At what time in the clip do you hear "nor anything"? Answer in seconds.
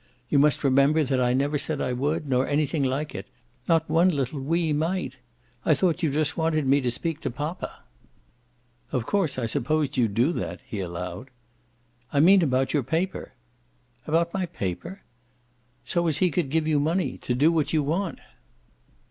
2.27-2.81